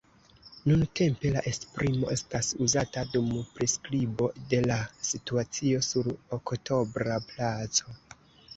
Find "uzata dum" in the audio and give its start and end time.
2.67-3.29